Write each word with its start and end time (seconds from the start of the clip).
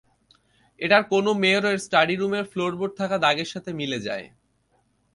এটার 0.79 1.03
কোনা 1.09 1.33
মেয়রের 1.43 1.77
স্টাডিরুমের 1.85 2.45
ফ্লোরবোর্ডে 2.51 2.97
থাকা 3.01 3.17
দাগের 3.17 3.49
সাথে 3.53 3.71
মিলে 3.79 3.99
যায়। 4.07 4.25